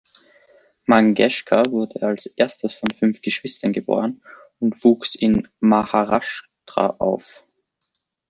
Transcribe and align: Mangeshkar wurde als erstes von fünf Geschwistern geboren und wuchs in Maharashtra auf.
Mangeshkar 0.87 1.69
wurde 1.71 2.01
als 2.01 2.25
erstes 2.25 2.73
von 2.73 2.89
fünf 2.89 3.21
Geschwistern 3.21 3.71
geboren 3.71 4.23
und 4.59 4.83
wuchs 4.83 5.13
in 5.13 5.47
Maharashtra 5.59 6.95
auf. 6.97 7.43